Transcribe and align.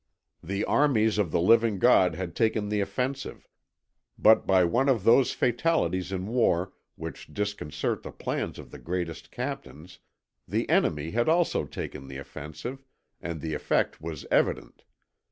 The 0.41 0.65
armies 0.65 1.19
of 1.19 1.29
the 1.29 1.39
living 1.39 1.77
God 1.77 2.15
had 2.15 2.35
taken 2.35 2.69
the 2.69 2.79
offensive, 2.81 3.47
but 4.17 4.47
by 4.47 4.63
one 4.63 4.89
of 4.89 5.03
those 5.03 5.31
fatalities 5.31 6.11
in 6.11 6.25
war 6.25 6.73
which 6.95 7.31
disconcert 7.31 8.01
the 8.01 8.11
plans 8.11 8.57
of 8.57 8.71
the 8.71 8.79
greatest 8.79 9.29
captains, 9.29 9.99
the 10.47 10.67
enemy 10.71 11.11
had 11.11 11.29
also 11.29 11.65
taken 11.65 12.07
the 12.07 12.17
offensive, 12.17 12.83
and 13.21 13.41
the 13.41 13.53
effect 13.53 14.01
was 14.01 14.25
evident. 14.31 14.85